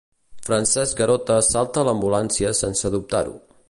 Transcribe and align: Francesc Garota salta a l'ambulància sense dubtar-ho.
Francesc 0.47 1.03
Garota 1.03 1.37
salta 1.51 1.83
a 1.85 1.91
l'ambulància 1.91 2.59
sense 2.65 2.97
dubtar-ho. 2.99 3.43